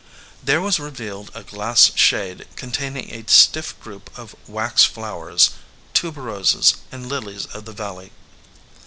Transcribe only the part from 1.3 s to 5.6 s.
a glass shade containing a stiff group of wax flowers